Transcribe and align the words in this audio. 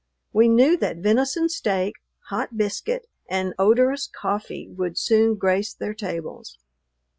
We 0.33 0.47
knew 0.47 0.77
that 0.77 0.97
venison 0.97 1.47
steak, 1.47 1.93
hot 2.29 2.57
biscuit, 2.57 3.05
and 3.29 3.53
odorous 3.59 4.07
coffee 4.07 4.67
would 4.67 4.97
soon 4.97 5.35
grace 5.35 5.75
their 5.75 5.93
tables. 5.93 6.57